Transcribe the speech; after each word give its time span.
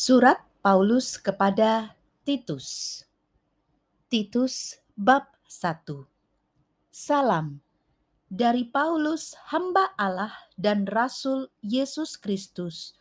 Surat 0.00 0.40
Paulus 0.64 1.20
kepada 1.20 1.92
Titus. 2.24 3.04
Titus 4.08 4.80
bab 4.96 5.28
1. 5.44 6.08
Salam 6.88 7.60
dari 8.24 8.64
Paulus 8.64 9.36
hamba 9.52 9.92
Allah 10.00 10.32
dan 10.56 10.88
rasul 10.88 11.52
Yesus 11.60 12.16
Kristus 12.16 12.96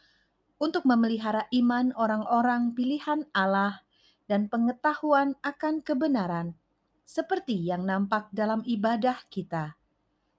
untuk 0.59 0.83
memelihara 0.83 1.47
iman 1.55 1.95
orang-orang 1.95 2.75
pilihan 2.75 3.23
Allah 3.31 3.87
dan 4.27 4.51
pengetahuan 4.51 5.39
akan 5.39 5.79
kebenaran 5.79 6.59
seperti 7.07 7.63
yang 7.63 7.87
nampak 7.87 8.27
dalam 8.35 8.59
ibadah 8.67 9.23
kita 9.31 9.79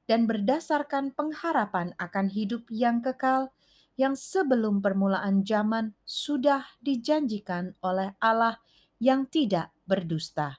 dan 0.05 0.29
berdasarkan 0.29 1.17
pengharapan 1.17 1.97
akan 1.97 2.29
hidup 2.29 2.69
yang 2.69 3.01
kekal 3.01 3.49
yang 4.01 4.17
sebelum 4.17 4.81
permulaan 4.81 5.45
zaman 5.45 5.93
sudah 6.09 6.65
dijanjikan 6.81 7.77
oleh 7.85 8.17
Allah 8.17 8.57
yang 8.97 9.29
tidak 9.29 9.77
berdusta, 9.85 10.57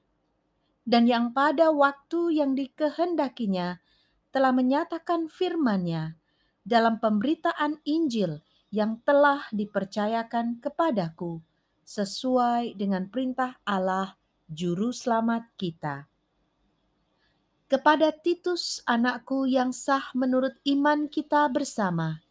dan 0.86 1.10
yang 1.10 1.34
pada 1.34 1.74
waktu 1.74 2.38
yang 2.38 2.54
dikehendakinya 2.54 3.82
telah 4.30 4.54
menyatakan 4.54 5.26
firman-Nya 5.26 6.14
dalam 6.62 7.02
pemberitaan 7.02 7.82
Injil 7.82 8.46
yang 8.70 9.02
telah 9.02 9.50
dipercayakan 9.50 10.62
kepadaku 10.62 11.42
sesuai 11.82 12.78
dengan 12.78 13.10
perintah 13.10 13.58
Allah 13.66 14.16
juru 14.46 14.94
selamat 14.94 15.50
kita. 15.58 16.06
Kepada 17.68 18.14
Titus 18.14 18.84
anakku 18.86 19.48
yang 19.48 19.74
sah 19.74 20.12
menurut 20.14 20.56
iman 20.68 21.08
kita 21.08 21.48
bersama, 21.48 22.22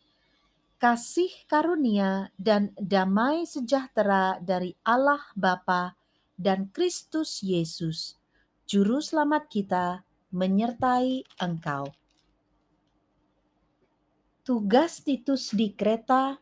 kasih 0.80 1.29
karunia 1.45 2.33
dan 2.41 2.73
damai 2.80 3.45
sejahtera 3.45 4.41
dari 4.41 4.73
Allah 4.80 5.20
Bapa 5.37 5.92
dan 6.41 6.72
Kristus 6.72 7.45
Yesus, 7.45 8.17
Juru 8.64 9.05
Selamat 9.05 9.45
kita, 9.53 10.09
menyertai 10.33 11.28
engkau. 11.37 11.92
Tugas 14.41 15.05
Titus 15.05 15.53
di 15.53 15.77
kereta, 15.77 16.41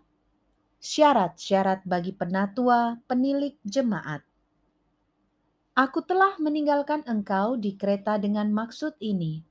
syarat-syarat 0.79 1.83
bagi 1.83 2.15
penatua 2.15 2.95
penilik 3.11 3.59
jemaat. 3.67 4.23
Aku 5.75 5.99
telah 6.07 6.39
meninggalkan 6.39 7.03
engkau 7.11 7.59
di 7.59 7.75
kereta 7.75 8.23
dengan 8.23 8.55
maksud 8.55 9.03
ini, 9.03 9.43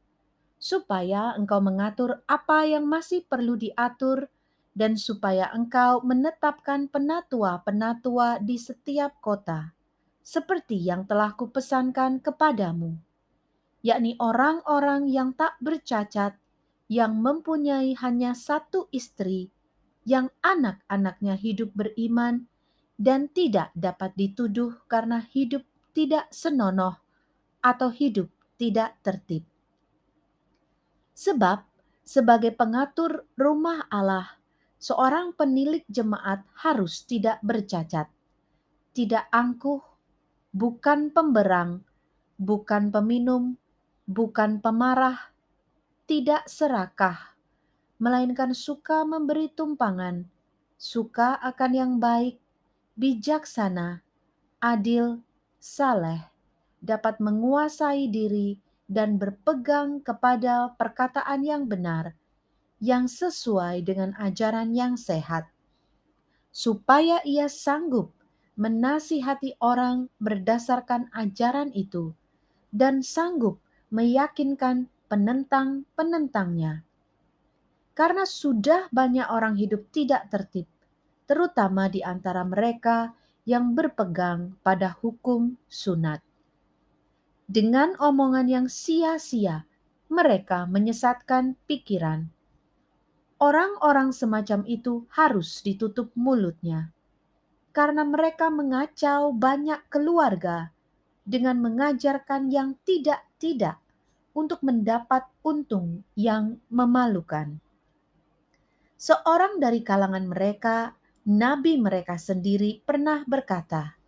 supaya 0.55 1.35
engkau 1.35 1.59
mengatur 1.59 2.23
apa 2.23 2.63
yang 2.63 2.87
masih 2.87 3.27
perlu 3.27 3.59
diatur 3.59 4.31
dan 4.77 4.93
supaya 4.93 5.49
engkau 5.49 6.05
menetapkan 6.05 6.85
penatua-penatua 6.85 8.45
di 8.45 8.61
setiap 8.61 9.17
kota, 9.17 9.73
seperti 10.21 10.77
yang 10.77 11.09
telah 11.09 11.33
kupesankan 11.33 12.21
kepadamu, 12.21 12.93
yakni 13.81 14.13
orang-orang 14.21 15.09
yang 15.09 15.33
tak 15.33 15.57
bercacat, 15.57 16.37
yang 16.85 17.17
mempunyai 17.17 17.97
hanya 17.97 18.37
satu 18.37 18.85
istri, 18.93 19.49
yang 20.05 20.29
anak-anaknya 20.45 21.33
hidup 21.41 21.73
beriman, 21.73 22.45
dan 23.01 23.33
tidak 23.33 23.73
dapat 23.73 24.13
dituduh 24.13 24.77
karena 24.85 25.25
hidup 25.25 25.65
tidak 25.97 26.29
senonoh 26.29 27.01
atau 27.65 27.89
hidup 27.89 28.29
tidak 28.61 28.93
tertib. 29.01 29.41
Sebab, 31.17 31.65
sebagai 32.05 32.53
pengatur 32.53 33.25
rumah 33.33 33.89
Allah, 33.89 34.37
seorang 34.77 35.33
penilik 35.33 35.81
jemaat 35.89 36.45
harus 36.61 37.01
tidak 37.05 37.41
bercacat, 37.41 38.09
tidak 38.93 39.25
angkuh, 39.33 39.81
bukan 40.53 41.09
pemberang, 41.09 41.81
bukan 42.37 42.93
peminum, 42.93 43.57
bukan 44.05 44.61
pemarah, 44.61 45.33
tidak 46.05 46.45
serakah, 46.45 47.33
melainkan 47.97 48.53
suka 48.53 49.01
memberi 49.01 49.49
tumpangan, 49.49 50.29
suka 50.77 51.41
akan 51.41 51.71
yang 51.73 51.93
baik, 51.97 52.37
bijaksana, 52.93 54.05
adil, 54.61 55.25
saleh, 55.57 56.29
dapat 56.77 57.17
menguasai 57.17 58.05
diri 58.13 58.61
dan 58.85 59.17
berpegang 59.17 59.99
kepada 60.05 60.71
perkataan 60.77 61.43
yang 61.43 61.65
benar 61.67 62.15
yang 62.77 63.09
sesuai 63.09 63.81
dengan 63.81 64.13
ajaran 64.21 64.73
yang 64.77 64.93
sehat, 64.93 65.49
supaya 66.53 67.21
ia 67.25 67.49
sanggup 67.49 68.13
menasihati 68.57 69.57
orang 69.61 70.09
berdasarkan 70.17 71.09
ajaran 71.13 71.69
itu 71.73 72.13
dan 72.73 73.05
sanggup 73.05 73.61
meyakinkan 73.93 74.89
penentang-penentangnya. 75.09 76.85
Karena 77.97 78.29
sudah 78.29 78.89
banyak 78.93 79.25
orang 79.25 79.57
hidup 79.57 79.89
tidak 79.89 80.29
tertib, 80.29 80.69
terutama 81.25 81.89
di 81.89 82.05
antara 82.05 82.45
mereka 82.45 83.17
yang 83.47 83.73
berpegang 83.73 84.53
pada 84.61 84.93
hukum 85.01 85.57
sunat. 85.65 86.21
Dengan 87.47 87.95
omongan 87.97 88.45
yang 88.51 88.67
sia-sia, 88.67 89.65
mereka 90.11 90.67
menyesatkan 90.67 91.55
pikiran 91.65 92.36
Orang-orang 93.37 94.17
semacam 94.17 94.65
itu 94.65 95.05
harus 95.13 95.61
ditutup 95.61 96.09
mulutnya, 96.17 96.89
karena 97.69 98.01
mereka 98.01 98.49
mengacau 98.49 99.29
banyak 99.29 99.77
keluarga 99.93 100.73
dengan 101.21 101.61
mengajarkan 101.61 102.49
yang 102.49 102.73
tidak-tidak 102.81 103.77
untuk 104.33 104.57
mendapat 104.65 105.29
untung 105.45 106.01
yang 106.17 106.57
memalukan. 106.73 107.61
Seorang 108.97 109.61
dari 109.61 109.85
kalangan 109.85 110.25
mereka, 110.25 110.97
nabi 111.29 111.77
mereka 111.77 112.17
sendiri, 112.17 112.81
pernah 112.81 113.21
berkata, 113.29 114.01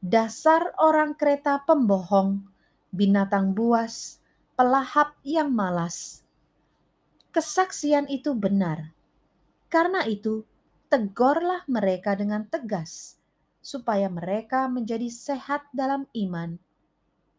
"Dasar 0.00 0.72
orang 0.80 1.12
kereta 1.12 1.60
pembohong, 1.68 2.40
binatang 2.88 3.52
buas, 3.52 4.16
pelahap 4.56 5.12
yang 5.20 5.52
malas." 5.52 6.24
Kesaksian 7.32 8.06
itu 8.12 8.36
benar. 8.36 8.92
Karena 9.72 10.04
itu, 10.04 10.44
tegurlah 10.92 11.64
mereka 11.66 12.12
dengan 12.12 12.44
tegas, 12.46 13.16
supaya 13.64 14.12
mereka 14.12 14.68
menjadi 14.68 15.08
sehat 15.08 15.64
dalam 15.72 16.04
iman 16.12 16.60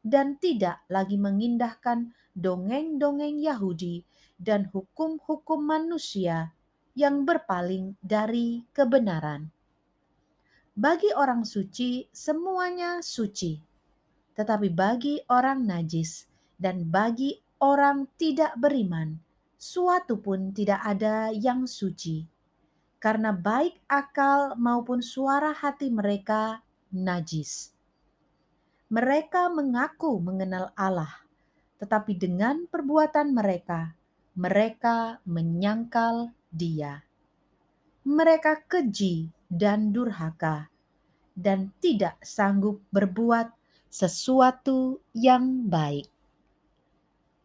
dan 0.04 0.36
tidak 0.36 0.84
lagi 0.92 1.16
mengindahkan 1.16 2.12
dongeng-dongeng 2.36 3.40
Yahudi 3.40 4.04
dan 4.36 4.68
hukum-hukum 4.68 5.64
manusia 5.64 6.52
yang 6.94 7.24
berpaling 7.24 7.96
dari 8.04 8.68
kebenaran. 8.76 9.48
Bagi 10.74 11.14
orang 11.16 11.48
suci, 11.48 12.10
semuanya 12.12 13.00
suci, 13.00 13.62
tetapi 14.36 14.74
bagi 14.74 15.22
orang 15.30 15.64
najis 15.64 16.26
dan 16.58 16.90
bagi 16.90 17.38
orang 17.62 18.10
tidak 18.18 18.58
beriman, 18.60 19.16
suatu 19.64 20.20
pun 20.20 20.52
tidak 20.52 20.84
ada 20.84 21.32
yang 21.32 21.64
suci, 21.64 22.28
karena 23.00 23.32
baik 23.32 23.80
akal 23.88 24.60
maupun 24.60 25.00
suara 25.00 25.56
hati 25.56 25.88
mereka 25.88 26.60
najis. 26.92 27.72
Mereka 28.92 29.48
mengaku 29.56 30.20
mengenal 30.20 30.76
Allah, 30.76 31.24
tetapi 31.80 32.20
dengan 32.20 32.68
perbuatan 32.68 33.32
mereka, 33.32 33.96
mereka 34.36 35.24
menyangkal 35.24 36.36
Dia. 36.52 37.00
Mereka 38.04 38.68
keji 38.68 39.32
dan 39.48 39.96
durhaka, 39.96 40.68
dan 41.40 41.72
tidak 41.80 42.20
sanggup 42.20 42.84
berbuat 42.92 43.48
sesuatu 43.88 45.00
yang 45.16 45.72
baik. 45.72 46.13